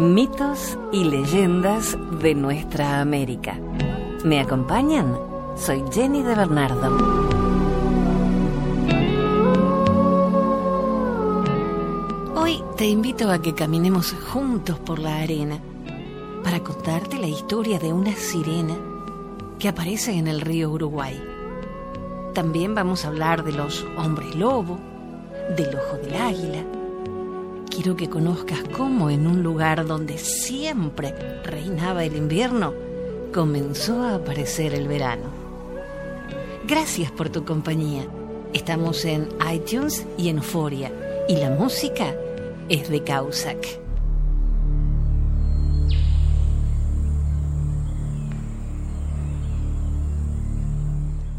[0.00, 3.58] Mitos y leyendas de nuestra América.
[4.24, 5.14] ¿Me acompañan?
[5.58, 6.96] Soy Jenny de Bernardo.
[12.34, 15.58] Hoy te invito a que caminemos juntos por la arena
[16.44, 18.78] para contarte la historia de una sirena
[19.58, 21.22] que aparece en el río Uruguay.
[22.32, 24.78] También vamos a hablar de los hombres lobo,
[25.58, 26.79] del ojo del águila.
[27.70, 32.74] Quiero que conozcas cómo en un lugar donde siempre reinaba el invierno,
[33.32, 35.30] comenzó a aparecer el verano.
[36.66, 38.04] Gracias por tu compañía.
[38.52, 40.92] Estamos en iTunes y en Euphoria
[41.28, 42.14] y la música
[42.68, 43.80] es de Causac.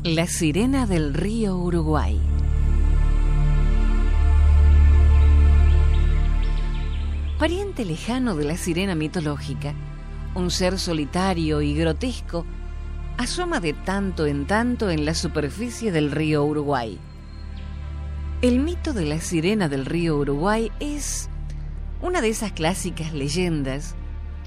[0.03, 2.30] La sirena del río Uruguay.
[7.41, 9.73] Pariente lejano de la sirena mitológica,
[10.35, 12.45] un ser solitario y grotesco,
[13.17, 16.99] asoma de tanto en tanto en la superficie del río Uruguay.
[18.43, 21.31] El mito de la sirena del río Uruguay es
[21.99, 23.95] una de esas clásicas leyendas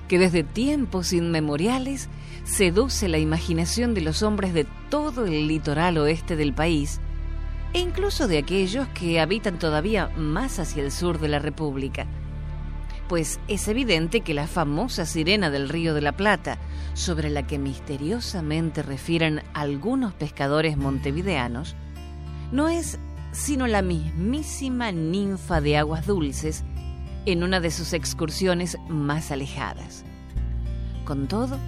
[0.07, 2.09] que desde tiempos inmemoriales
[2.45, 7.01] seduce la imaginación de los hombres de todo el litoral oeste del país
[7.73, 12.07] e incluso de aquellos que habitan todavía más hacia el sur de la República.
[13.09, 16.59] Pues es evidente que la famosa sirena del Río de la Plata,
[16.95, 21.77] sobre la que misteriosamente refieren algunos pescadores montevideanos,
[22.51, 22.99] no es
[23.33, 26.63] sino la mismísima ninfa de aguas dulces
[27.27, 30.05] en una de sus excursiones más alejadas.
[31.05, 31.59] Con todo,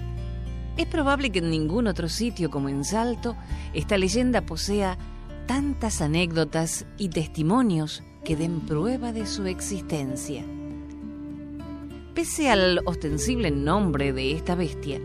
[0.77, 3.35] es probable que en ningún otro sitio como en Salto
[3.73, 4.97] esta leyenda posea
[5.45, 10.43] tantas anécdotas y testimonios que den prueba de su existencia.
[12.17, 14.99] Pese al ostensible nombre de esta bestia,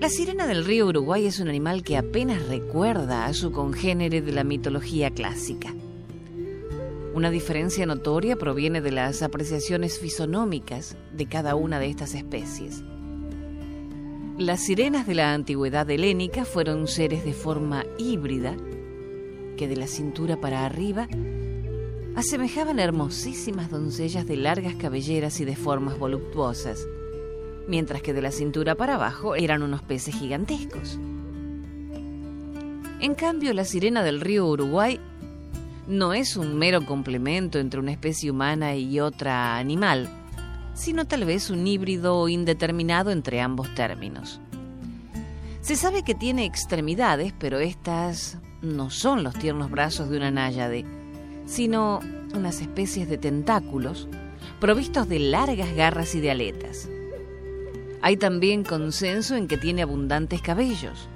[0.00, 4.32] la sirena del río Uruguay es un animal que apenas recuerda a su congénere de
[4.32, 5.74] la mitología clásica.
[7.12, 12.82] Una diferencia notoria proviene de las apreciaciones fisonómicas de cada una de estas especies.
[14.38, 18.56] Las sirenas de la antigüedad helénica fueron seres de forma híbrida
[19.58, 21.08] que de la cintura para arriba
[22.16, 26.86] asemejaban hermosísimas doncellas de largas cabelleras y de formas voluptuosas,
[27.68, 30.98] mientras que de la cintura para abajo eran unos peces gigantescos.
[33.00, 34.98] En cambio, la sirena del río Uruguay
[35.86, 40.08] no es un mero complemento entre una especie humana y otra animal,
[40.72, 44.40] sino tal vez un híbrido indeterminado entre ambos términos.
[45.60, 50.86] Se sabe que tiene extremidades, pero estas no son los tiernos brazos de una náyade,
[51.46, 52.00] sino
[52.34, 54.08] unas especies de tentáculos
[54.60, 56.88] provistos de largas garras y de aletas.
[58.02, 61.08] Hay también consenso en que tiene abundantes cabellos,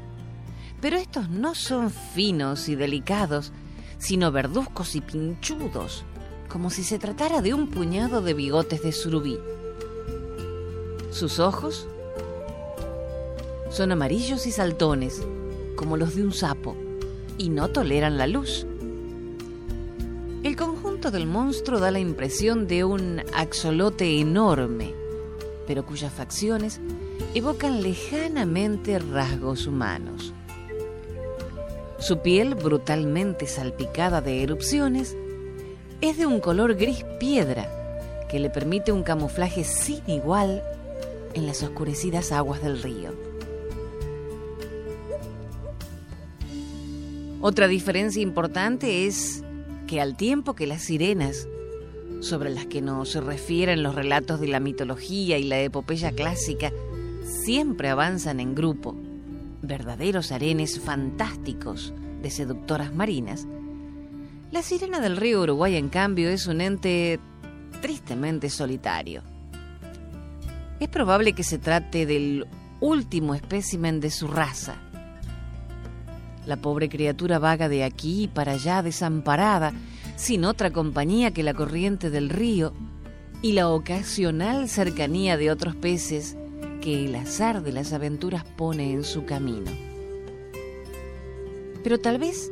[0.81, 3.53] pero estos no son finos y delicados,
[3.99, 6.05] sino verduzcos y pinchudos,
[6.49, 9.39] como si se tratara de un puñado de bigotes de surubí.
[11.11, 11.87] Sus ojos
[13.71, 15.23] son amarillos y saltones,
[15.77, 16.77] como los de un sapo,
[17.39, 18.67] y no toleran la luz.
[20.51, 24.93] El conjunto del monstruo da la impresión de un axolote enorme,
[25.65, 26.81] pero cuyas facciones
[27.35, 30.35] evocan lejanamente rasgos humanos.
[32.01, 35.17] Su piel, brutalmente salpicada de erupciones,
[36.01, 37.69] es de un color gris piedra
[38.29, 40.65] que le permite un camuflaje sin igual
[41.33, 43.13] en las oscurecidas aguas del río.
[47.41, 49.45] Otra diferencia importante es
[49.91, 51.49] que al tiempo que las sirenas,
[52.21, 56.71] sobre las que nos refieren los relatos de la mitología y la epopeya clásica,
[57.25, 58.95] siempre avanzan en grupo,
[59.63, 61.93] verdaderos arenes fantásticos
[62.23, 63.49] de seductoras marinas,
[64.53, 67.19] la sirena del río Uruguay, en cambio, es un ente
[67.83, 69.25] tristemente solitario.
[70.79, 72.47] Es probable que se trate del
[72.79, 74.77] último espécimen de su raza.
[76.51, 79.73] La pobre criatura vaga de aquí para allá desamparada,
[80.17, 82.73] sin otra compañía que la corriente del río
[83.41, 86.37] y la ocasional cercanía de otros peces
[86.81, 89.71] que el azar de las aventuras pone en su camino.
[91.85, 92.51] Pero tal vez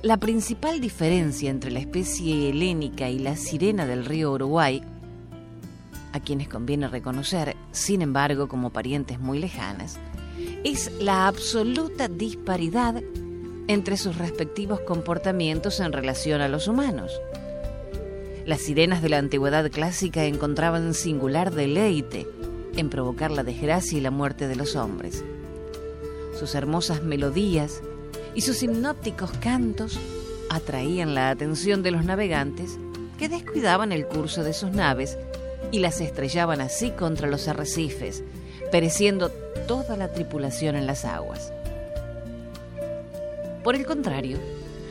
[0.00, 4.80] la principal diferencia entre la especie helénica y la sirena del río Uruguay,
[6.12, 9.98] a quienes conviene reconocer, sin embargo, como parientes muy lejanas,
[10.64, 13.02] es la absoluta disparidad
[13.68, 17.12] entre sus respectivos comportamientos en relación a los humanos.
[18.46, 22.26] Las sirenas de la antigüedad clásica encontraban singular deleite
[22.76, 25.22] en provocar la desgracia y la muerte de los hombres.
[26.38, 27.82] Sus hermosas melodías
[28.34, 29.98] y sus hipnópticos cantos
[30.48, 32.78] atraían la atención de los navegantes
[33.18, 35.18] que descuidaban el curso de sus naves
[35.72, 38.22] y las estrellaban así contra los arrecifes,
[38.70, 39.30] pereciendo
[39.68, 41.52] toda la tripulación en las aguas.
[43.62, 44.38] Por el contrario,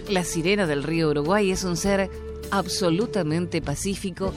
[0.08, 2.10] la sirena del río Uruguay es un ser
[2.52, 4.34] absolutamente pacífico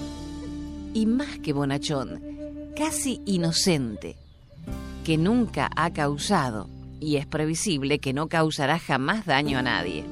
[0.94, 2.20] y más que bonachón,
[2.74, 4.16] casi inocente,
[5.04, 10.04] que nunca ha causado y es previsible que no causará jamás daño a nadie.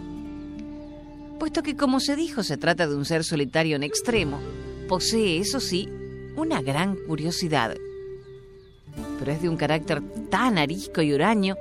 [1.39, 4.41] Puesto que, como se dijo, se trata de un ser solitario en extremo,
[4.89, 5.89] posee, eso sí,
[6.37, 7.77] una gran curiosidad.
[9.19, 11.57] Pero es de un carácter tan arisco y huraño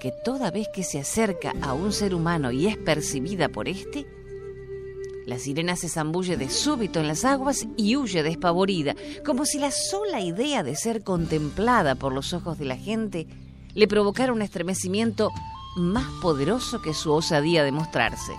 [0.00, 4.06] que toda vez que se acerca a un ser humano y es percibida por éste,
[5.26, 8.94] la sirena se zambulle de súbito en las aguas y huye despavorida,
[9.24, 13.26] como si la sola idea de ser contemplada por los ojos de la gente
[13.74, 15.30] le provocara un estremecimiento
[15.76, 18.32] más poderoso que su osadía de mostrarse.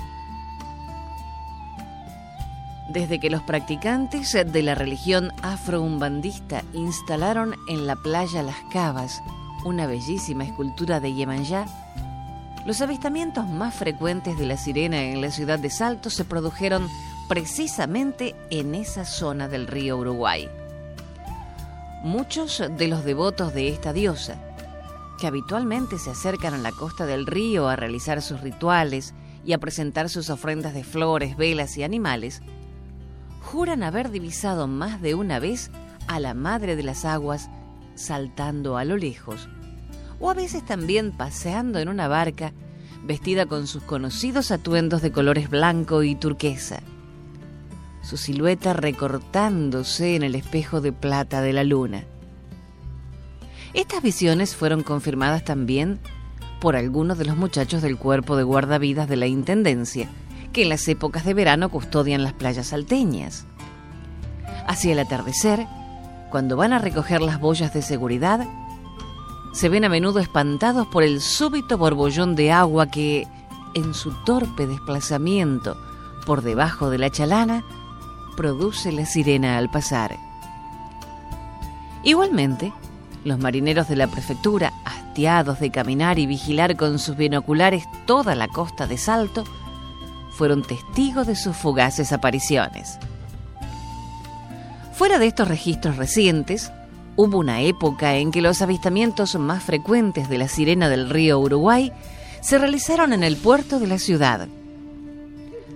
[2.90, 9.22] Desde que los practicantes de la religión afroumbandista instalaron en la playa Las Cavas
[9.66, 11.66] una bellísima escultura de Yemanjá,
[12.66, 16.88] los avistamientos más frecuentes de la sirena en la ciudad de Salto se produjeron
[17.28, 20.50] precisamente en esa zona del río Uruguay.
[22.04, 24.38] Muchos de los devotos de esta diosa,
[25.20, 29.14] que habitualmente se acercan a la costa del río a realizar sus rituales
[29.44, 32.42] y a presentar sus ofrendas de flores, velas y animales,
[33.48, 35.72] juran haber divisado más de una vez
[36.08, 37.50] a la Madre de las Aguas
[37.96, 39.48] saltando a lo lejos
[40.20, 42.52] o a veces también paseando en una barca
[43.06, 46.82] vestida con sus conocidos atuendos de colores blanco y turquesa,
[48.02, 52.04] su silueta recortándose en el espejo de plata de la luna.
[53.74, 56.00] Estas visiones fueron confirmadas también
[56.60, 60.10] por algunos de los muchachos del cuerpo de guardavidas de la Intendencia,
[60.52, 63.46] que en las épocas de verano custodian las playas salteñas.
[64.68, 65.66] Hacia el atardecer,
[66.30, 68.46] cuando van a recoger las boyas de seguridad,
[69.54, 73.28] se ven a menudo espantados por el súbito borbollón de agua que,
[73.74, 75.78] en su torpe desplazamiento
[76.26, 77.64] por debajo de la chalana,
[78.36, 80.16] produce la sirena al pasar.
[82.04, 82.74] Igualmente,
[83.24, 88.48] los marineros de la prefectura, hastiados de caminar y vigilar con sus binoculares toda la
[88.48, 89.44] costa de Salto,
[90.38, 92.98] fueron testigos de sus fugaces apariciones.
[94.94, 96.72] Fuera de estos registros recientes,
[97.20, 101.92] Hubo una época en que los avistamientos más frecuentes de la sirena del río Uruguay
[102.42, 104.48] se realizaron en el puerto de la ciudad.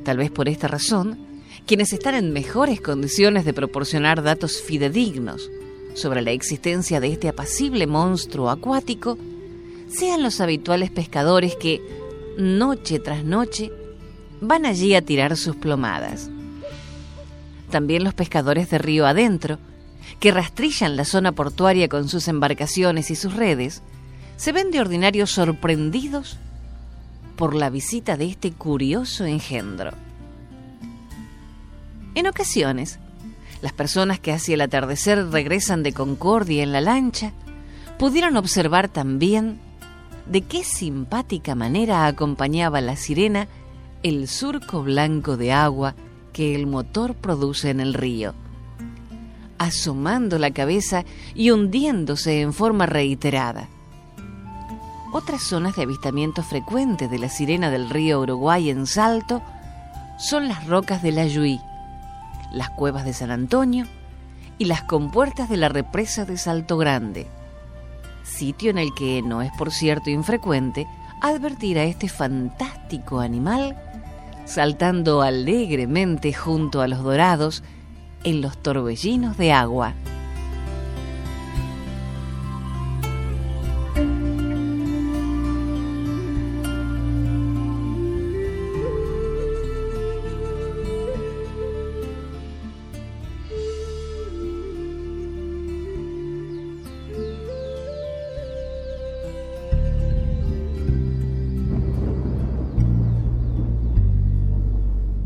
[0.03, 1.17] Tal vez por esta razón,
[1.65, 5.49] quienes están en mejores condiciones de proporcionar datos fidedignos
[5.95, 9.17] sobre la existencia de este apacible monstruo acuático
[9.89, 11.81] sean los habituales pescadores que,
[12.37, 13.71] noche tras noche,
[14.41, 16.29] van allí a tirar sus plomadas.
[17.69, 19.59] También los pescadores de río adentro,
[20.19, 23.81] que rastrillan la zona portuaria con sus embarcaciones y sus redes,
[24.35, 26.37] se ven de ordinario sorprendidos
[27.37, 29.91] por la visita de este curioso engendro.
[32.15, 32.99] En ocasiones,
[33.61, 37.31] las personas que hacia el atardecer regresan de Concordia en la lancha
[37.97, 39.59] pudieron observar también
[40.25, 43.47] de qué simpática manera acompañaba la sirena
[44.03, 45.95] el surco blanco de agua
[46.33, 48.33] que el motor produce en el río
[49.61, 51.05] asomando la cabeza
[51.35, 53.67] y hundiéndose en forma reiterada.
[55.13, 59.43] Otras zonas de avistamiento frecuente de la sirena del río Uruguay en Salto
[60.17, 61.61] son las rocas de la Yuí,
[62.51, 63.85] las cuevas de San Antonio
[64.57, 67.27] y las compuertas de la represa de Salto Grande,
[68.23, 70.87] sitio en el que no es por cierto infrecuente
[71.21, 73.77] advertir a este fantástico animal
[74.51, 77.63] saltando alegremente junto a los dorados
[78.25, 79.93] en los torbellinos de agua.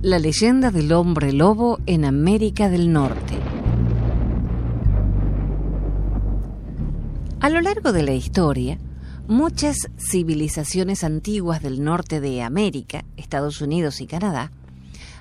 [0.06, 3.40] La leyenda del hombre lobo en América del Norte.
[7.40, 8.78] A lo largo de la historia,
[9.28, 14.52] muchas civilizaciones antiguas del norte de América, Estados Unidos y Canadá,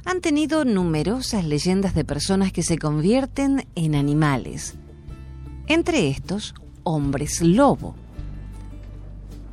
[0.04, 4.74] han tenido numerosas leyendas de personas que se convierten en animales.
[5.66, 7.94] Entre estos, hombres lobo.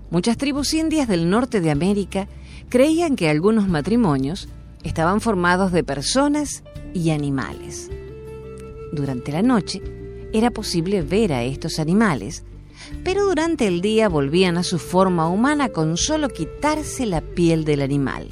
[0.09, 2.27] Muchas tribus indias del norte de América
[2.67, 4.49] creían que algunos matrimonios
[4.83, 7.89] estaban formados de personas y animales.
[8.91, 9.81] Durante la noche
[10.33, 12.43] era posible ver a estos animales,
[13.03, 17.81] pero durante el día volvían a su forma humana con solo quitarse la piel del
[17.81, 18.27] animal.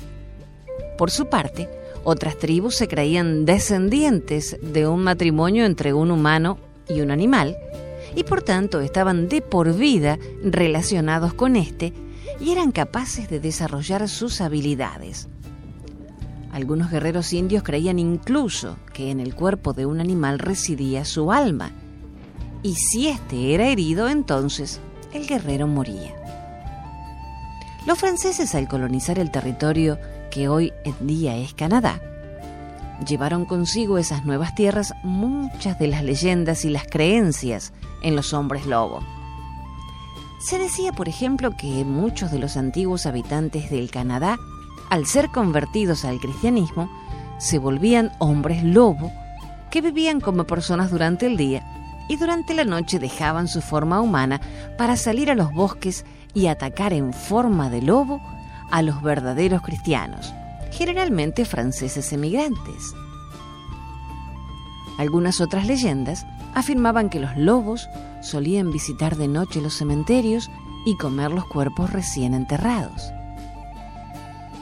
[0.98, 1.70] Por su parte,
[2.04, 7.58] otras tribus se creían descendientes de un matrimonio entre un humano y un animal,
[8.16, 11.94] y por tanto estaban de por vida relacionados con éste
[12.40, 15.28] y eran capaces de desarrollar sus habilidades.
[16.52, 21.72] Algunos guerreros indios creían incluso que en el cuerpo de un animal residía su alma,
[22.64, 24.82] y si éste era herido, entonces
[25.14, 26.16] el guerrero moría.
[27.86, 29.98] Los franceses al colonizar el territorio
[30.32, 32.02] que hoy en día es Canadá,
[33.08, 38.66] llevaron consigo esas nuevas tierras muchas de las leyendas y las creencias en los hombres
[38.66, 39.00] lobo.
[40.40, 44.38] Se decía, por ejemplo, que muchos de los antiguos habitantes del Canadá,
[44.90, 46.90] al ser convertidos al cristianismo,
[47.38, 49.12] se volvían hombres lobo
[49.70, 51.64] que vivían como personas durante el día
[52.08, 54.42] y durante la noche dejaban su forma humana
[54.78, 58.20] para salir a los bosques y atacar en forma de lobo
[58.72, 60.34] a los verdaderos cristianos,
[60.72, 62.94] generalmente franceses emigrantes.
[64.98, 67.88] Algunas otras leyendas afirmaban que los lobos
[68.22, 70.50] solían visitar de noche los cementerios
[70.86, 73.14] y comer los cuerpos recién enterrados.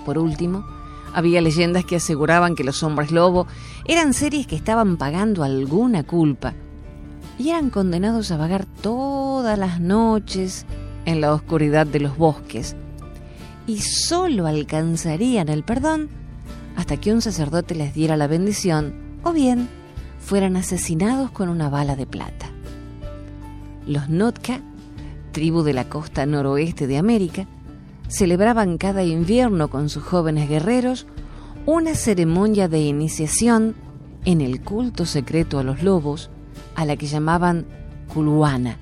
[0.07, 0.65] Por último,
[1.13, 3.45] había leyendas que aseguraban que los hombres lobo
[3.83, 6.53] eran seres que estaban pagando alguna culpa
[7.37, 10.65] y eran condenados a vagar todas las noches
[11.03, 12.77] en la oscuridad de los bosques
[13.67, 16.07] y solo alcanzarían el perdón
[16.77, 18.95] hasta que un sacerdote les diera la bendición
[19.25, 19.67] o bien
[20.21, 22.49] fueran asesinados con una bala de plata.
[23.85, 24.61] Los Notka,
[25.33, 27.45] tribu de la costa noroeste de América,
[28.07, 31.07] celebraban cada invierno con sus jóvenes guerreros
[31.65, 33.75] una ceremonia de iniciación
[34.25, 36.29] en el culto secreto a los lobos,
[36.75, 37.65] a la que llamaban
[38.13, 38.77] Kuluana.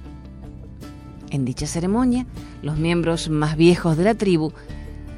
[1.32, 2.26] En dicha ceremonia,
[2.62, 4.54] los miembros más viejos de la tribu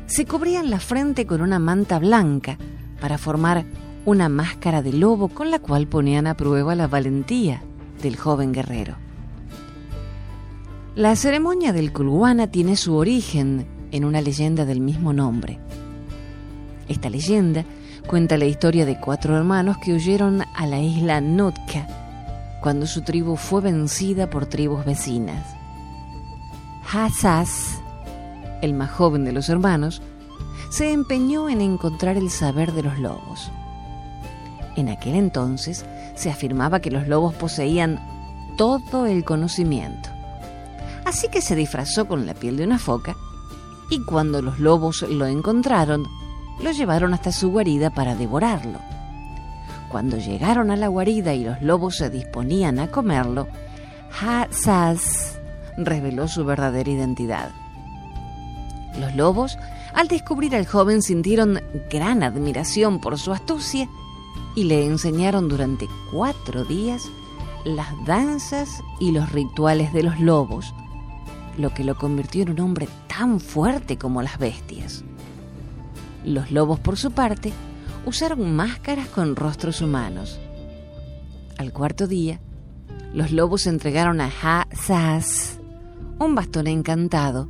[0.05, 2.57] se cubrían la frente con una manta blanca
[3.01, 3.65] para formar
[4.05, 7.61] una máscara de lobo con la cual ponían a prueba la valentía
[8.01, 8.95] del joven guerrero.
[10.95, 15.60] La ceremonia del Kulwana tiene su origen en una leyenda del mismo nombre.
[16.88, 17.65] Esta leyenda
[18.08, 21.88] cuenta la historia de cuatro hermanos que huyeron a la isla Nootka
[22.62, 25.46] cuando su tribu fue vencida por tribus vecinas.
[26.91, 27.82] Hassas
[28.62, 30.01] el más joven de los hermanos,
[30.70, 33.51] se empeñó en encontrar el saber de los lobos.
[34.75, 38.00] En aquel entonces se afirmaba que los lobos poseían
[38.58, 40.10] todo el conocimiento.
[41.06, 43.15] Así que se disfrazó con la piel de una foca
[43.89, 46.08] y cuando los lobos lo encontraron,
[46.62, 48.79] lo llevaron hasta su guarida para devorarlo.
[49.89, 53.48] Cuando llegaron a la guarida y los lobos se disponían a comerlo,
[54.22, 55.39] Hassas
[55.77, 57.51] reveló su verdadera identidad.
[59.00, 59.58] Los lobos,
[59.94, 63.88] al descubrir al joven, sintieron gran admiración por su astucia
[64.56, 67.10] y le enseñaron durante cuatro días
[67.63, 70.74] las danzas y los rituales de los lobos,
[71.57, 75.03] lo que lo convirtió en un hombre tan fuerte como las bestias.
[76.23, 77.51] Los lobos, por su parte,
[78.05, 80.39] usaron máscaras con rostros humanos.
[81.57, 82.39] Al cuarto día,
[83.13, 85.59] los lobos entregaron a Ha-Sas
[86.19, 87.47] un bastón encantado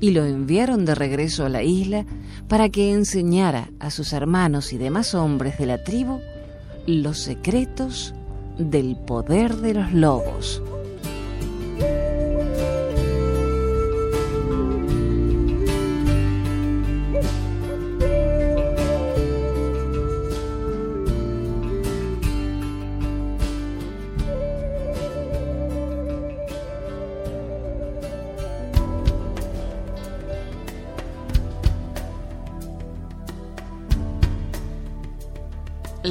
[0.00, 2.04] y lo enviaron de regreso a la isla
[2.48, 6.20] para que enseñara a sus hermanos y demás hombres de la tribu
[6.86, 8.14] los secretos
[8.58, 10.62] del poder de los lobos.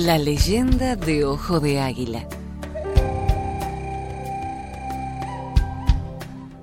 [0.05, 2.27] La leyenda de Ojo de Águila.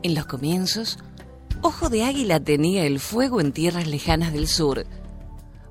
[0.05, 1.01] En los comienzos,
[1.61, 4.87] Ojo de Águila tenía el fuego en tierras lejanas del sur,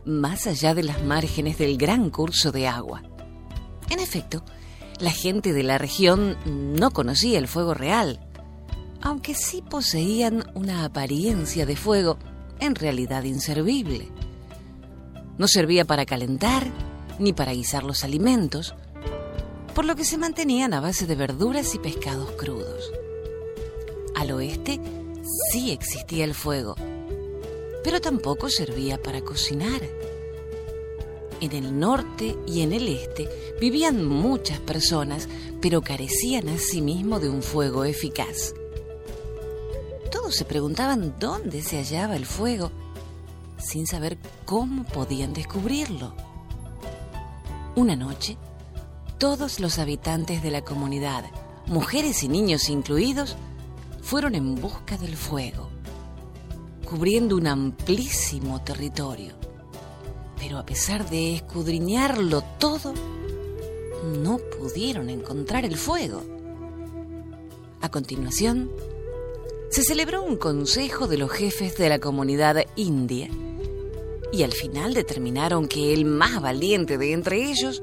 [0.04, 3.04] más allá de las márgenes del gran curso de agua.
[3.90, 4.44] En efecto,
[5.00, 6.36] la gente de la región
[6.78, 8.20] no conocía el fuego real,
[9.02, 12.18] aunque sí poseían una apariencia de fuego
[12.60, 14.10] en realidad inservible.
[15.38, 16.70] No servía para calentar,
[17.22, 18.76] ni para guisar los alimentos,
[19.76, 22.92] por lo que se mantenían a base de verduras y pescados crudos.
[24.16, 24.80] Al oeste
[25.52, 26.76] sí existía el fuego,
[27.84, 29.82] pero tampoco servía para cocinar.
[31.40, 33.28] En el norte y en el este
[33.60, 35.28] vivían muchas personas,
[35.62, 38.54] pero carecían asimismo de un fuego eficaz.
[40.12, 42.72] Todos se preguntaban dónde se hallaba el fuego,
[43.58, 46.14] sin saber cómo podían descubrirlo.
[47.74, 48.38] Una noche,
[49.18, 51.24] todos los habitantes de la comunidad,
[51.68, 53.38] mujeres y niños incluidos,
[54.02, 55.70] fueron en busca del fuego,
[56.86, 59.36] cubriendo un amplísimo territorio.
[60.38, 62.94] Pero a pesar de escudriñarlo todo,
[64.22, 66.24] no pudieron encontrar el fuego.
[67.80, 68.70] A continuación,
[69.70, 73.30] se celebró un consejo de los jefes de la comunidad india
[74.32, 77.82] y al final determinaron que el más valiente de entre ellos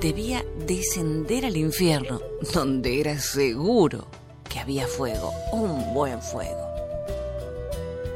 [0.00, 2.20] debía descender al infierno,
[2.52, 4.06] donde era seguro
[4.48, 6.68] que había fuego, un buen fuego.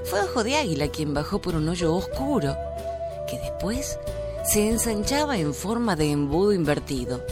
[0.04, 2.56] Fue Ojo de Águila quien bajó por un hoyo oscuro,
[3.28, 3.98] que después
[4.44, 7.24] se ensanchaba en forma de embudo invertido.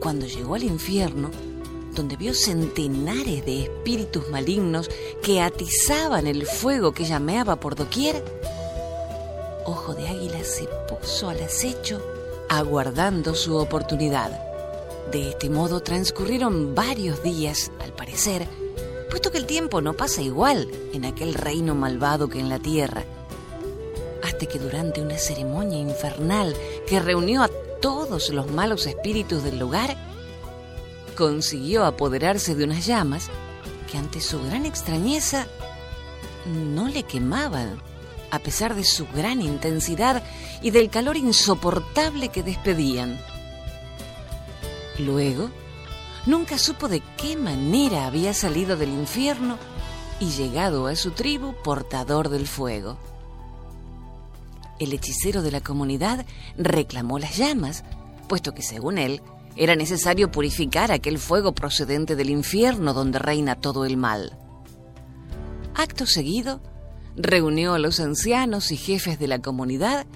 [0.00, 1.30] Cuando llegó al infierno,
[1.94, 4.90] donde vio centenares de espíritus malignos
[5.22, 8.22] que atizaban el fuego que llameaba por doquier,
[9.66, 12.02] Ojo de Águila se puso al acecho
[12.50, 14.30] aguardando su oportunidad.
[15.10, 18.46] De este modo transcurrieron varios días, al parecer,
[19.08, 23.04] puesto que el tiempo no pasa igual en aquel reino malvado que en la tierra,
[24.22, 26.54] hasta que durante una ceremonia infernal
[26.86, 29.96] que reunió a todos los malos espíritus del lugar,
[31.14, 33.28] consiguió apoderarse de unas llamas
[33.90, 35.46] que ante su gran extrañeza
[36.46, 37.80] no le quemaban,
[38.30, 40.22] a pesar de su gran intensidad
[40.62, 43.18] y del calor insoportable que despedían.
[44.98, 45.50] Luego,
[46.26, 49.58] nunca supo de qué manera había salido del infierno
[50.20, 52.96] y llegado a su tribu portador del fuego.
[54.78, 57.84] El hechicero de la comunidad reclamó las llamas,
[58.28, 59.22] puesto que según él
[59.56, 64.36] era necesario purificar aquel fuego procedente del infierno donde reina todo el mal.
[65.74, 66.60] Acto seguido,
[67.16, 70.06] reunió a los ancianos y jefes de la comunidad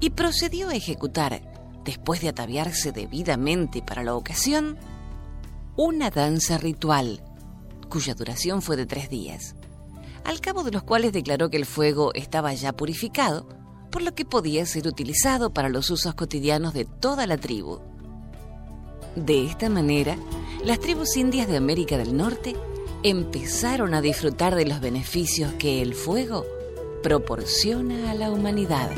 [0.00, 1.42] y procedió a ejecutar,
[1.84, 4.76] después de ataviarse debidamente para la ocasión,
[5.76, 7.22] una danza ritual,
[7.88, 9.54] cuya duración fue de tres días,
[10.24, 13.48] al cabo de los cuales declaró que el fuego estaba ya purificado,
[13.90, 17.80] por lo que podía ser utilizado para los usos cotidianos de toda la tribu.
[19.24, 20.16] De esta manera,
[20.64, 22.54] las tribus indias de América del Norte
[23.02, 26.46] empezaron a disfrutar de los beneficios que el fuego
[27.02, 28.90] proporciona a la humanidad.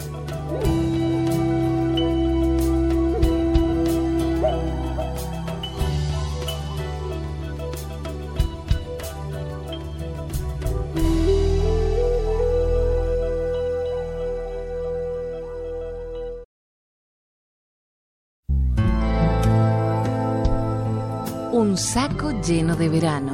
[21.80, 23.32] Saco lleno de verano.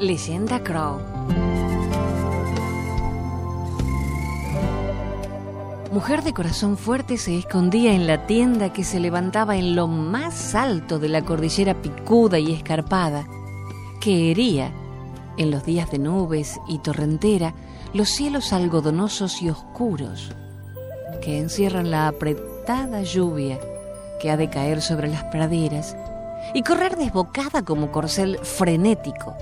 [0.00, 0.98] Leyenda Crow.
[5.92, 10.54] Mujer de corazón fuerte se escondía en la tienda que se levantaba en lo más
[10.56, 13.26] alto de la cordillera picuda y escarpada,
[14.00, 14.72] que hería,
[15.36, 17.54] en los días de nubes y torrentera,
[17.94, 20.32] los cielos algodonosos y oscuros,
[21.22, 23.60] que encierran la apretada lluvia
[24.20, 25.96] que ha de caer sobre las praderas
[26.54, 29.36] y correr desbocada como corcel frenético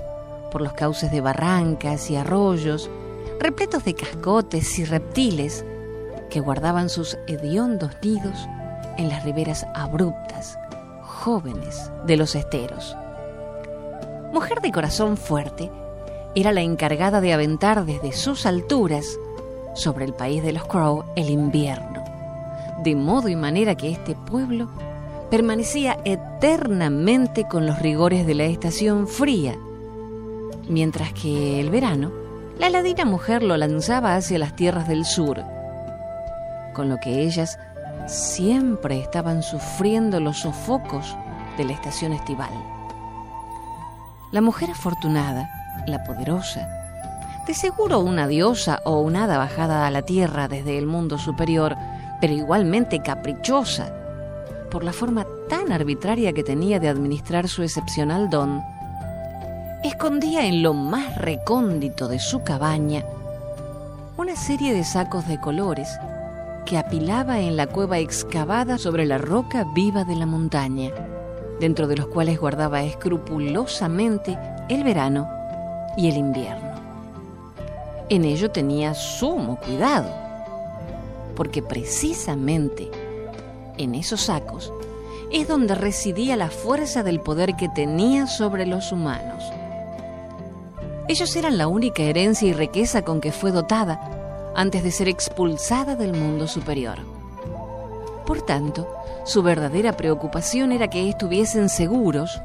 [0.51, 2.89] por los cauces de barrancas y arroyos,
[3.39, 5.65] repletos de cascotes y reptiles
[6.29, 8.47] que guardaban sus hediondos nidos
[8.97, 10.57] en las riberas abruptas,
[11.01, 12.95] jóvenes de los esteros.
[14.33, 15.71] Mujer de corazón fuerte,
[16.35, 19.17] era la encargada de aventar desde sus alturas
[19.73, 22.03] sobre el país de los Crow el invierno,
[22.83, 24.69] de modo y manera que este pueblo
[25.29, 29.55] permanecía eternamente con los rigores de la estación fría,
[30.67, 32.11] mientras que el verano,
[32.57, 35.43] la ladina mujer lo lanzaba hacia las tierras del sur,
[36.73, 37.59] con lo que ellas
[38.07, 41.15] siempre estaban sufriendo los sofocos
[41.57, 42.51] de la estación estival.
[44.31, 45.49] La mujer afortunada,
[45.87, 46.67] la poderosa,
[47.45, 51.75] de seguro una diosa o una hada bajada a la tierra desde el mundo superior,
[52.21, 53.98] pero igualmente caprichosa,
[54.69, 58.61] por la forma tan arbitraria que tenía de administrar su excepcional don,
[59.83, 63.03] escondía en lo más recóndito de su cabaña
[64.17, 65.89] una serie de sacos de colores
[66.65, 70.91] que apilaba en la cueva excavada sobre la roca viva de la montaña,
[71.61, 75.27] dentro de los cuales guardaba escrupulosamente el verano
[75.95, 76.69] y el invierno.
[78.09, 80.13] En ello tenía sumo cuidado,
[81.35, 82.91] porque precisamente
[83.79, 84.71] en esos sacos
[85.31, 89.43] es donde residía la fuerza del poder que tenía sobre los humanos.
[91.07, 95.95] Ellos eran la única herencia y riqueza con que fue dotada antes de ser expulsada
[95.95, 96.99] del mundo superior.
[98.25, 98.87] Por tanto,
[99.25, 102.39] su verdadera preocupación era que estuviesen seguros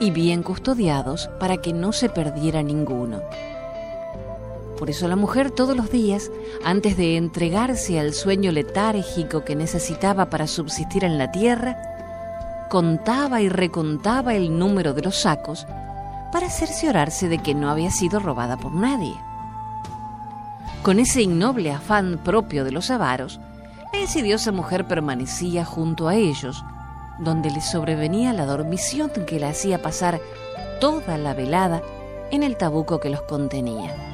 [0.00, 3.20] y bien custodiados para que no se perdiera ninguno.
[4.82, 6.32] Por eso la mujer todos los días,
[6.64, 11.76] antes de entregarse al sueño letárgico que necesitaba para subsistir en la tierra,
[12.68, 15.68] contaba y recontaba el número de los sacos
[16.32, 19.14] para cerciorarse de que no había sido robada por nadie.
[20.82, 23.38] Con ese innoble afán propio de los avaros,
[23.92, 26.64] la insidiosa mujer permanecía junto a ellos,
[27.20, 30.20] donde le sobrevenía la dormición que la hacía pasar
[30.80, 31.82] toda la velada
[32.32, 34.11] en el tabuco que los contenía.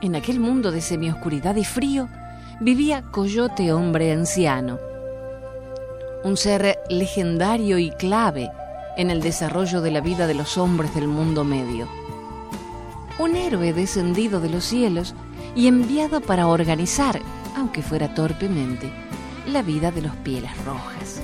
[0.00, 2.08] En aquel mundo de semioscuridad y frío
[2.60, 4.78] vivía Coyote Hombre Anciano,
[6.22, 8.48] un ser legendario y clave
[8.96, 11.88] en el desarrollo de la vida de los hombres del mundo medio.
[13.18, 15.16] Un héroe descendido de los cielos
[15.56, 17.20] y enviado para organizar,
[17.56, 18.92] aunque fuera torpemente,
[19.48, 21.22] la vida de los pieles rojas.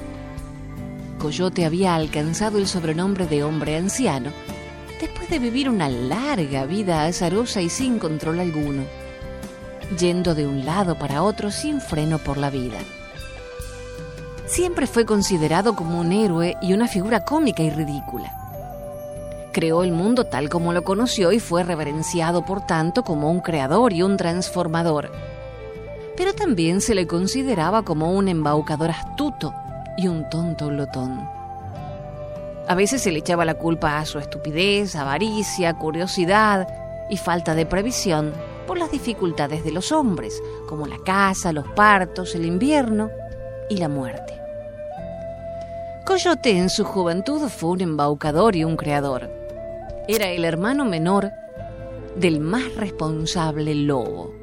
[1.20, 4.30] Coyote había alcanzado el sobrenombre de hombre anciano
[5.06, 8.84] después de vivir una larga vida azarosa y sin control alguno,
[9.98, 12.78] yendo de un lado para otro sin freno por la vida
[14.54, 18.32] siempre fue considerado como un héroe y una figura cómica y ridícula.
[19.52, 23.92] Creó el mundo tal como lo conoció y fue reverenciado por tanto como un creador
[23.92, 25.10] y un transformador.
[26.16, 29.54] Pero también se le consideraba como un embaucador astuto
[29.96, 31.43] y un tonto glotón.
[32.66, 36.66] A veces se le echaba la culpa a su estupidez, avaricia, curiosidad
[37.10, 38.32] y falta de previsión
[38.66, 43.10] por las dificultades de los hombres, como la casa, los partos, el invierno
[43.68, 44.40] y la muerte.
[46.06, 49.30] Coyote en su juventud fue un embaucador y un creador.
[50.08, 51.32] Era el hermano menor
[52.16, 54.34] del más responsable lobo.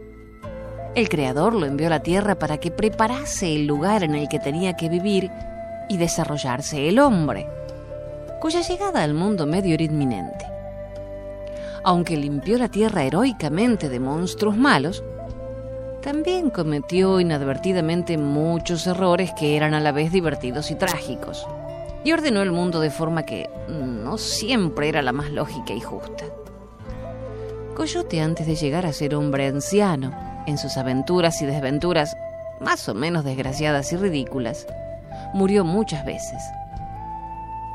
[0.94, 4.40] El creador lo envió a la tierra para que preparase el lugar en el que
[4.40, 5.32] tenía que vivir
[5.88, 7.48] y desarrollarse el hombre,
[8.42, 10.46] cuya llegada al mundo medio era inminente.
[11.84, 15.04] Aunque limpió la tierra heroicamente de monstruos malos,
[16.02, 21.48] también cometió inadvertidamente muchos errores que eran a la vez divertidos y trágicos,
[22.04, 26.26] y ordenó el mundo de forma que no siempre era la más lógica y justa.
[27.76, 30.12] Coyote, antes de llegar a ser hombre anciano,
[30.48, 32.18] en sus aventuras y desventuras
[32.60, 34.66] más o menos desgraciadas y ridículas,
[35.34, 36.42] murió muchas veces.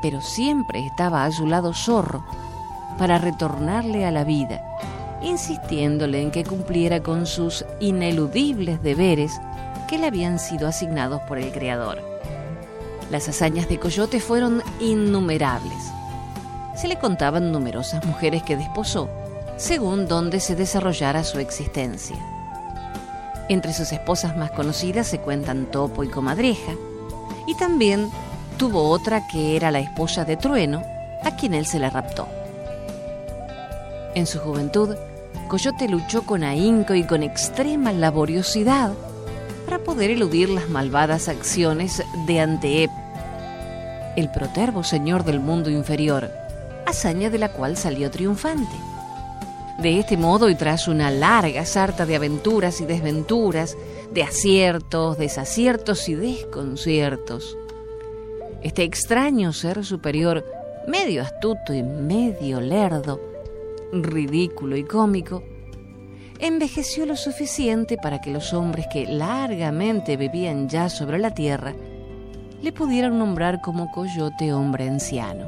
[0.01, 2.25] Pero siempre estaba a su lado Zorro
[2.97, 4.61] para retornarle a la vida
[5.21, 9.39] insistiéndole en que cumpliera con sus ineludibles deberes
[9.87, 12.01] que le habían sido asignados por el Creador.
[13.09, 15.91] Las hazañas de Coyote fueron innumerables.
[16.75, 19.09] Se le contaban numerosas mujeres que desposó,
[19.55, 22.17] según donde se desarrollara su existencia.
[23.49, 26.73] Entre sus esposas más conocidas se cuentan Topo y Comadreja,
[27.47, 28.11] y también
[28.57, 30.83] tuvo otra que era la esposa de Trueno,
[31.23, 32.27] a quien él se la raptó.
[34.15, 34.95] En su juventud,
[35.47, 38.93] Coyote luchó con ahínco y con extrema laboriosidad
[39.65, 42.89] para poder eludir las malvadas acciones de Anteep,
[44.15, 46.31] el protervo señor del mundo inferior,
[46.87, 48.75] hazaña de la cual salió triunfante.
[49.77, 53.77] De este modo, y tras una larga sarta de aventuras y desventuras,
[54.11, 57.55] de aciertos, desaciertos y desconciertos,
[58.67, 60.43] este extraño ser superior,
[60.89, 63.17] medio astuto y medio lerdo,
[63.93, 65.41] ridículo y cómico,
[66.39, 71.75] envejeció lo suficiente para que los hombres que largamente vivían ya sobre la tierra
[72.61, 75.47] le pudieran nombrar como Coyote hombre anciano.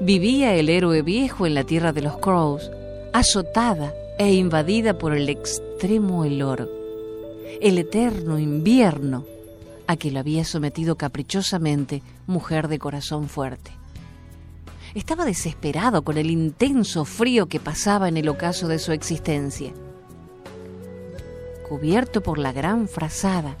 [0.00, 2.70] Vivía el héroe viejo en la tierra de los Crows,
[3.14, 6.70] azotada e invadida por el extremo helor,
[7.62, 9.31] el eterno invierno
[9.92, 13.70] a que lo había sometido caprichosamente mujer de corazón fuerte.
[14.94, 19.72] Estaba desesperado con el intenso frío que pasaba en el ocaso de su existencia.
[21.68, 23.56] Cubierto por la gran frazada,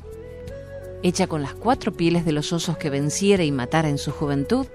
[1.02, 4.66] hecha con las cuatro pieles de los osos que venciera y matara en su juventud,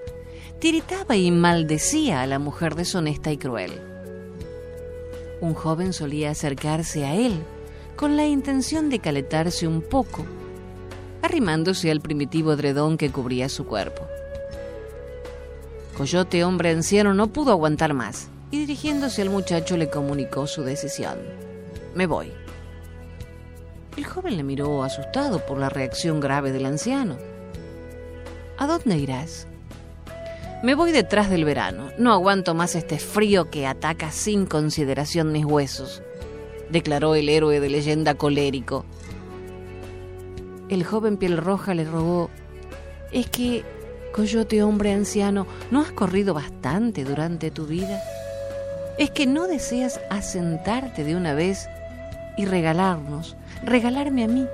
[0.58, 3.80] tiritaba y maldecía a la mujer deshonesta y cruel.
[5.40, 7.44] un joven solía acercarse a él
[7.94, 10.24] con la intención de calentarse un poco,
[11.22, 14.06] arrimándose al primitivo edredón que cubría su cuerpo.
[15.96, 21.18] Coyote, hombre anciano, no pudo aguantar más y dirigiéndose al muchacho le comunicó su decisión.
[21.94, 22.32] Me voy.
[23.96, 27.18] El joven le miró asustado por la reacción grave del anciano.
[28.56, 29.46] ¿A dónde irás?
[30.62, 31.90] Me voy detrás del verano.
[31.98, 36.02] No aguanto más este frío que ataca sin consideración mis huesos,
[36.70, 38.84] declaró el héroe de leyenda colérico.
[40.68, 42.28] El joven piel roja le rogó,
[43.10, 43.64] es que,
[44.12, 48.02] coyote hombre anciano, ¿no has corrido bastante durante tu vida?
[48.98, 51.68] ¿Es que no deseas asentarte de una vez
[52.36, 54.46] y regalarnos, regalarme a mí,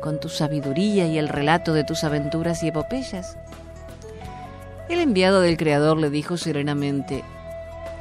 [0.00, 3.36] con tu sabiduría y el relato de tus aventuras y epopeyas?
[4.88, 7.24] El enviado del Creador le dijo serenamente,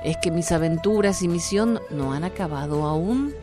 [0.04, 3.34] es que mis aventuras y misión no han acabado aún,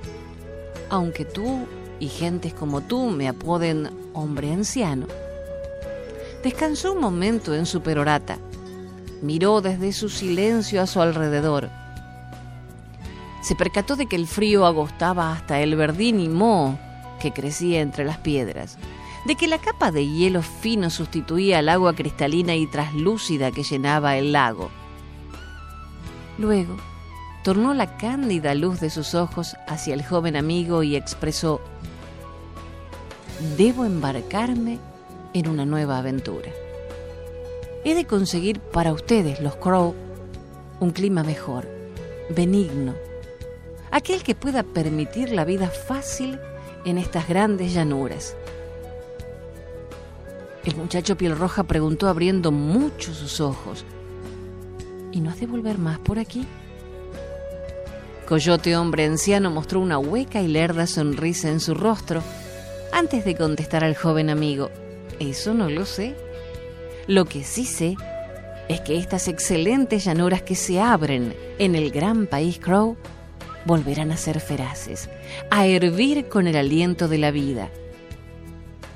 [0.88, 1.66] aunque tú
[1.98, 5.06] y gentes como tú me apoden hombre anciano.
[6.42, 8.38] Descansó un momento en su perorata,
[9.22, 11.70] miró desde su silencio a su alrededor.
[13.42, 16.78] Se percató de que el frío agostaba hasta el verdín y moho
[17.20, 18.78] que crecía entre las piedras
[19.24, 24.16] de que la capa de hielo fino sustituía al agua cristalina y traslúcida que llenaba
[24.16, 24.70] el lago.
[26.38, 26.76] Luego,
[27.42, 31.60] tornó la cándida luz de sus ojos hacia el joven amigo y expresó,
[33.56, 34.78] debo embarcarme
[35.32, 36.50] en una nueva aventura.
[37.84, 39.94] He de conseguir para ustedes, los Crow,
[40.80, 41.68] un clima mejor,
[42.30, 42.94] benigno,
[43.90, 46.38] aquel que pueda permitir la vida fácil
[46.84, 48.36] en estas grandes llanuras
[50.64, 53.84] el muchacho piel roja preguntó abriendo mucho sus ojos.
[55.12, 56.46] ¿Y no has de volver más por aquí?
[58.26, 62.22] Coyote hombre anciano mostró una hueca y lerda sonrisa en su rostro
[62.94, 64.70] antes de contestar al joven amigo.
[65.18, 66.14] Eso no lo sé.
[67.08, 67.96] Lo que sí sé
[68.68, 72.96] es que estas excelentes llanuras que se abren en el gran país Crow
[73.66, 75.10] volverán a ser feraces,
[75.50, 77.68] a hervir con el aliento de la vida.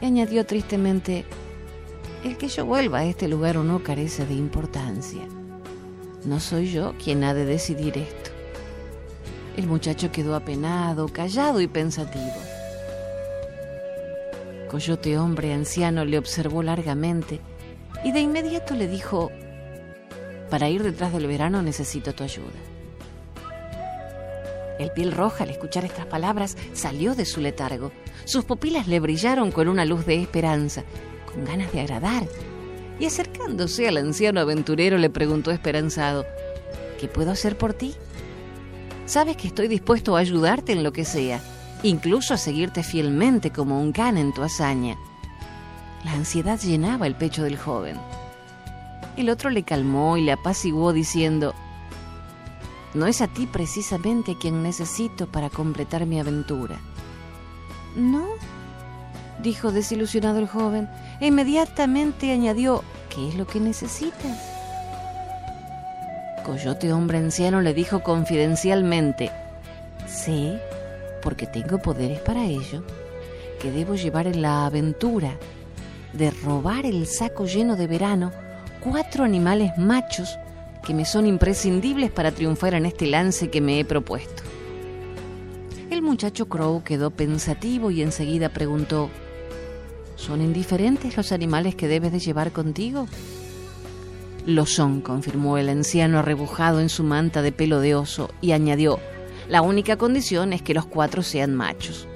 [0.01, 1.25] Y añadió tristemente,
[2.25, 5.23] el que yo vuelva a este lugar o no carece de importancia.
[6.25, 8.31] No soy yo quien ha de decidir esto.
[9.57, 12.48] El muchacho quedó apenado, callado y pensativo.
[14.69, 17.41] Coyote hombre anciano le observó largamente
[18.05, 19.31] y de inmediato le dijo,
[20.51, 22.59] para ir detrás del verano necesito tu ayuda.
[24.79, 27.91] El piel roja al escuchar estas palabras salió de su letargo.
[28.25, 30.85] Sus pupilas le brillaron con una luz de esperanza
[31.33, 32.27] con ganas de agradar,
[32.99, 36.27] y acercándose al anciano aventurero le preguntó esperanzado,
[36.99, 37.95] ¿qué puedo hacer por ti?
[39.07, 41.41] Sabes que estoy dispuesto a ayudarte en lo que sea,
[41.83, 44.97] incluso a seguirte fielmente como un can en tu hazaña.
[46.05, 47.97] La ansiedad llenaba el pecho del joven.
[49.17, 51.55] El otro le calmó y le apaciguó diciendo,
[52.95, 56.79] no es a ti precisamente quien necesito para completar mi aventura.
[57.97, 58.27] ¿No?
[59.43, 60.89] dijo desilusionado el joven,
[61.21, 64.37] e inmediatamente añadió, ¿qué es lo que necesitas?
[66.45, 69.31] Coyote hombre anciano le dijo confidencialmente,
[70.07, 70.61] sé,
[71.21, 72.83] porque tengo poderes para ello,
[73.61, 75.39] que debo llevar en la aventura
[76.13, 78.33] de robar el saco lleno de verano
[78.81, 80.39] cuatro animales machos
[80.85, 84.43] que me son imprescindibles para triunfar en este lance que me he propuesto.
[85.91, 89.11] El muchacho Crow quedó pensativo y enseguida preguntó,
[90.17, 93.07] ¿Son indiferentes los animales que debes de llevar contigo?
[94.47, 98.99] Lo son, confirmó el anciano arrebujado en su manta de pelo de oso y añadió,
[99.49, 102.07] la única condición es que los cuatro sean machos.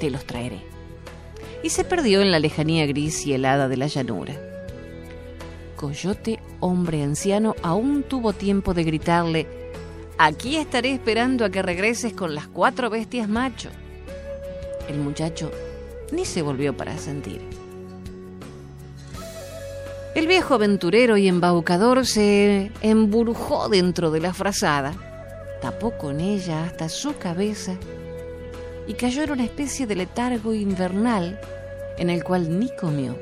[0.00, 0.60] Te los traeré.
[1.62, 4.34] Y se perdió en la lejanía gris y helada de la llanura.
[5.76, 9.46] Coyote, hombre anciano, aún tuvo tiempo de gritarle,
[10.18, 13.70] aquí estaré esperando a que regreses con las cuatro bestias macho.
[14.88, 15.52] El muchacho
[16.10, 17.40] ni se volvió para sentir.
[20.16, 25.07] El viejo aventurero y embaucador se emburujó dentro de la frazada,
[25.60, 27.76] tapó con ella hasta su cabeza
[28.86, 31.38] y cayó en una especie de letargo invernal
[31.98, 33.16] en el cual ni comió.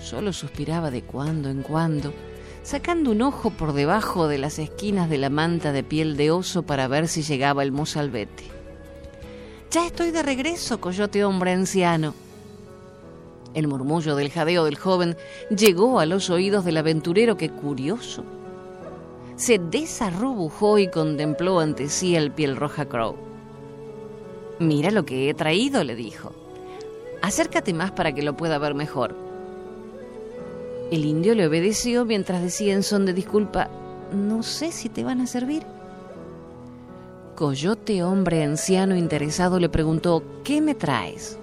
[0.00, 2.12] Solo suspiraba de cuando en cuando,
[2.62, 6.62] sacando un ojo por debajo de las esquinas de la manta de piel de oso
[6.62, 8.44] para ver si llegaba el mozalbete.
[9.70, 12.14] Ya estoy de regreso, coyote hombre anciano.
[13.54, 15.16] El murmullo del jadeo del joven
[15.50, 18.24] llegó a los oídos del aventurero que, curioso,
[19.38, 23.14] se desarrubujó y contempló ante sí al piel roja Crow.
[24.58, 26.32] Mira lo que he traído, le dijo.
[27.22, 29.14] Acércate más para que lo pueda ver mejor.
[30.90, 33.68] El indio le obedeció mientras decía en son de disculpa,
[34.12, 35.62] no sé si te van a servir.
[37.36, 41.38] Coyote, hombre anciano interesado, le preguntó, ¿qué me traes?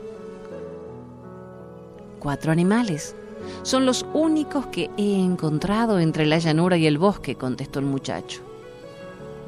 [2.20, 3.16] Cuatro animales.
[3.64, 8.42] Son los únicos que he encontrado entre la llanura y el bosque, contestó el muchacho.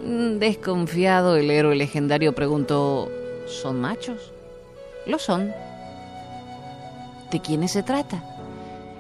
[0.04, 3.10] Mm, desconfiado, el héroe legendario preguntó,
[3.48, 4.32] ¿son machos?
[5.06, 5.52] Lo son.
[7.32, 8.24] ¿De quiénes se trata?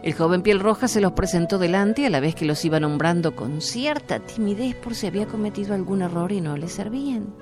[0.03, 3.35] El joven piel roja se los presentó delante a la vez que los iba nombrando
[3.35, 7.33] con cierta timidez por si había cometido algún error y no le servían.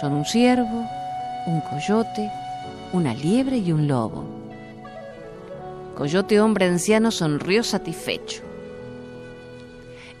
[0.00, 0.86] Son un ciervo,
[1.46, 2.30] un coyote,
[2.92, 4.35] una liebre y un lobo.
[5.96, 8.42] Coyote hombre anciano sonrió satisfecho.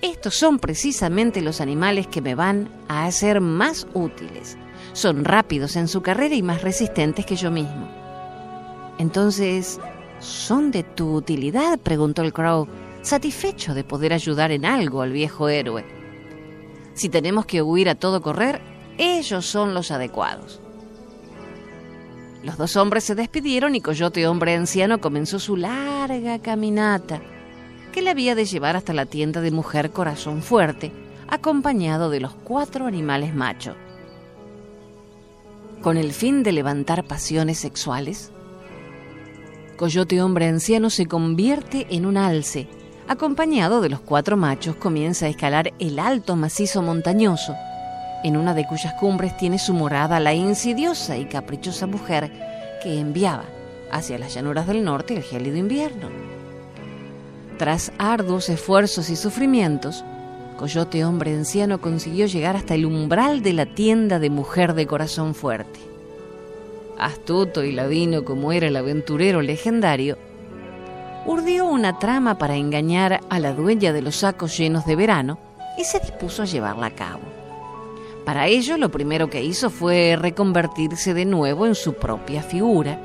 [0.02, 4.58] Estos son precisamente los animales que me van a hacer más útiles.
[4.92, 7.88] Son rápidos en su carrera y más resistentes que yo mismo.
[8.98, 9.78] Entonces,
[10.18, 11.78] ¿Son de tu utilidad?
[11.78, 12.66] preguntó el Crow,
[13.02, 15.84] satisfecho de poder ayudar en algo al viejo héroe.
[16.94, 18.62] Si tenemos que huir a todo correr,
[18.96, 20.62] ellos son los adecuados.
[22.46, 27.20] Los dos hombres se despidieron y Coyote hombre anciano comenzó su larga caminata,
[27.90, 30.92] que le había de llevar hasta la tienda de mujer corazón fuerte,
[31.26, 33.74] acompañado de los cuatro animales machos.
[35.82, 38.30] Con el fin de levantar pasiones sexuales,
[39.76, 42.68] Coyote hombre anciano se convierte en un alce.
[43.08, 47.56] Acompañado de los cuatro machos, comienza a escalar el alto macizo montañoso,
[48.26, 52.30] en una de cuyas cumbres tiene su morada la insidiosa y caprichosa mujer
[52.82, 53.44] que enviaba
[53.90, 56.08] hacia las llanuras del norte el gélido invierno.
[57.58, 60.04] Tras arduos esfuerzos y sufrimientos,
[60.58, 65.34] Coyote hombre anciano consiguió llegar hasta el umbral de la tienda de mujer de corazón
[65.34, 65.86] fuerte
[66.98, 70.16] astuto y ladino como era el aventurero legendario,
[71.26, 75.38] urdió una trama para engañar a la dueña de los sacos llenos de verano
[75.78, 77.35] y se dispuso a llevarla a cabo.
[78.26, 83.00] Para ello, lo primero que hizo fue reconvertirse de nuevo en su propia figura,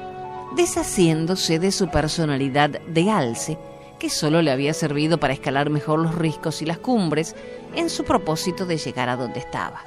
[0.56, 3.60] deshaciéndose de su personalidad de alce,
[4.00, 7.36] que solo le había servido para escalar mejor los riscos y las cumbres
[7.76, 9.84] en su propósito de llegar a donde estaba.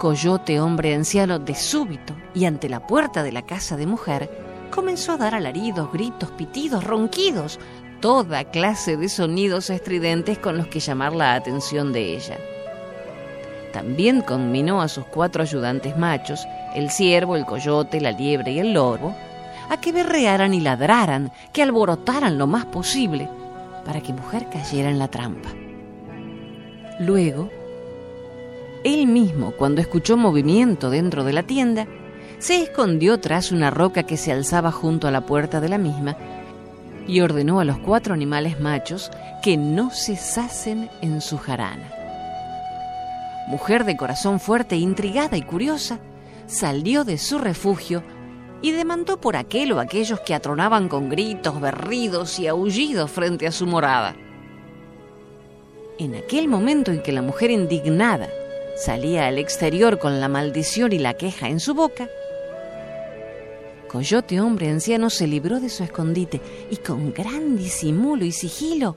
[0.00, 4.28] Coyote, hombre anciano, de súbito y ante la puerta de la casa de mujer,
[4.72, 7.60] comenzó a dar alaridos, gritos, pitidos, ronquidos,
[8.00, 12.36] toda clase de sonidos estridentes con los que llamar la atención de ella.
[13.72, 18.72] También conminó a sus cuatro ayudantes machos, el ciervo, el coyote, la liebre y el
[18.72, 19.14] lobo,
[19.70, 23.28] a que berrearan y ladraran, que alborotaran lo más posible,
[23.86, 25.48] para que mujer cayera en la trampa.
[27.00, 27.50] Luego,
[28.84, 31.86] él mismo, cuando escuchó movimiento dentro de la tienda,
[32.38, 36.16] se escondió tras una roca que se alzaba junto a la puerta de la misma
[37.06, 39.10] y ordenó a los cuatro animales machos
[39.42, 42.01] que no cesasen en su jarana.
[43.48, 45.98] Mujer de corazón fuerte, intrigada y curiosa,
[46.46, 48.02] salió de su refugio
[48.62, 53.52] y demandó por aquel o aquellos que atronaban con gritos, berridos y aullidos frente a
[53.52, 54.14] su morada.
[55.98, 58.28] En aquel momento en que la mujer indignada
[58.76, 62.08] salía al exterior con la maldición y la queja en su boca,
[63.88, 68.96] Coyote hombre anciano se libró de su escondite y con gran disimulo y sigilo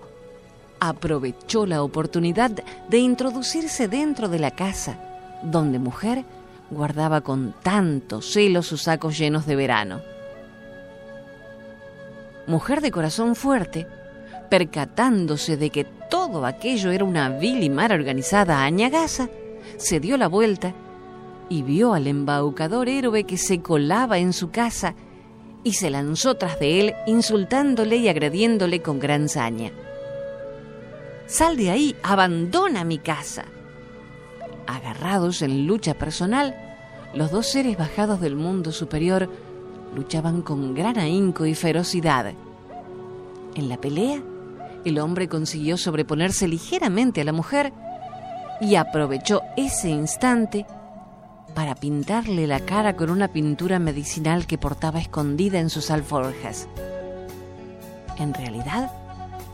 [0.79, 2.51] aprovechó la oportunidad
[2.89, 4.97] de introducirse dentro de la casa,
[5.43, 6.25] donde mujer
[6.69, 10.01] guardaba con tanto celo sus sacos llenos de verano.
[12.47, 13.88] Mujer de corazón fuerte,
[14.49, 19.29] percatándose de que todo aquello era una vil y mal organizada añagaza,
[19.77, 20.73] se dio la vuelta
[21.49, 24.95] y vio al embaucador héroe que se colaba en su casa
[25.63, 29.71] y se lanzó tras de él insultándole y agrediéndole con gran saña.
[31.27, 33.45] Sal de ahí, abandona mi casa.
[34.67, 36.55] Agarrados en lucha personal,
[37.13, 39.30] los dos seres bajados del mundo superior
[39.95, 42.34] luchaban con gran ahínco y ferocidad.
[43.55, 44.21] En la pelea,
[44.84, 47.73] el hombre consiguió sobreponerse ligeramente a la mujer
[48.61, 50.65] y aprovechó ese instante
[51.55, 56.67] para pintarle la cara con una pintura medicinal que portaba escondida en sus alforjas.
[58.19, 58.91] En realidad,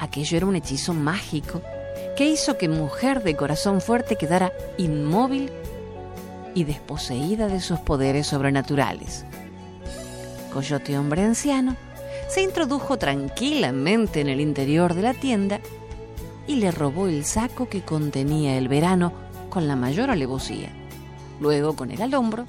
[0.02, 1.62] aquello era un hechizo mágico
[2.18, 5.52] que hizo que mujer de corazón fuerte quedara inmóvil
[6.56, 9.26] y desposeída de sus poderes sobrenaturales.
[10.52, 11.78] Coyote hombre anciano
[12.28, 15.62] se introdujo tranquilamente en el interior de la tienda
[16.48, 19.14] y le robó el saco que contenía el verano
[19.50, 20.70] con la mayor alevosía.
[21.40, 22.46] Luego, con él al hombro,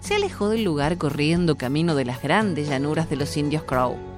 [0.00, 4.13] se alejó del lugar corriendo camino de las grandes llanuras de los indios Crow.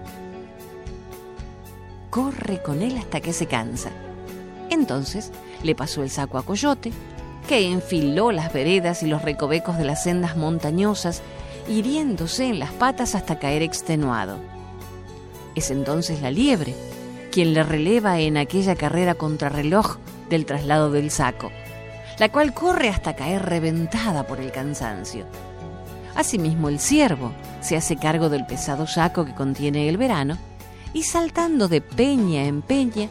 [2.16, 3.90] Corre con él hasta que se cansa.
[4.70, 6.90] Entonces le pasó el saco a Coyote,
[7.46, 11.20] que enfiló las veredas y los recovecos de las sendas montañosas,
[11.68, 14.38] hiriéndose en las patas hasta caer extenuado.
[15.54, 16.74] Es entonces la liebre
[17.30, 19.98] quien le releva en aquella carrera contrarreloj
[20.30, 21.52] del traslado del saco,
[22.18, 25.26] la cual corre hasta caer reventada por el cansancio.
[26.14, 30.38] Asimismo, el ciervo se hace cargo del pesado saco que contiene el verano
[30.96, 33.10] y saltando de peña en peña,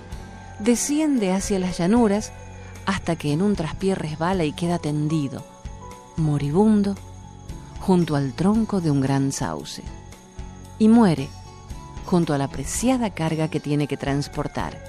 [0.58, 2.32] desciende hacia las llanuras
[2.88, 5.46] hasta que en un traspié resbala y queda tendido,
[6.18, 6.96] moribundo,
[7.82, 9.84] junto al tronco de un gran sauce.
[10.80, 11.28] Y muere
[12.08, 14.84] junto a la preciada carga que tiene que transportar.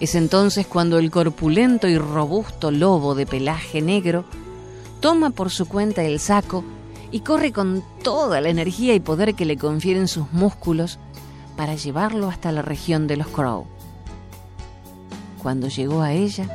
[0.00, 4.26] Es entonces cuando el corpulento y robusto lobo de pelaje negro
[5.00, 6.62] toma por su cuenta el saco
[7.10, 10.98] y corre con toda la energía y poder que le confieren sus músculos
[11.56, 13.66] para llevarlo hasta la región de los Crow.
[15.42, 16.46] Cuando llegó a ella,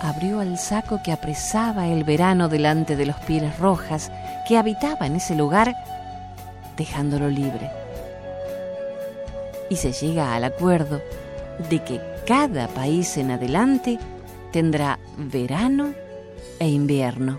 [0.00, 4.10] abrió el saco que apresaba el verano delante de los pieles rojas
[4.46, 5.74] que habitaba en ese lugar
[6.76, 7.70] dejándolo libre.
[9.68, 11.02] Y se llega al acuerdo
[11.68, 13.98] de que cada país en adelante
[14.52, 15.92] tendrá verano
[16.58, 17.38] e invierno.